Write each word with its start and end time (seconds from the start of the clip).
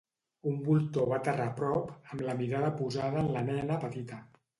Un 0.51 0.55
voltor 0.67 1.09
va 1.11 1.17
aterrar 1.19 1.45
a 1.49 1.53
prop 1.59 1.91
amb 2.13 2.23
la 2.29 2.35
mirada 2.39 2.71
posada 2.79 3.21
en 3.25 3.29
la 3.37 3.45
nena 3.51 3.79
petita. 3.85 4.19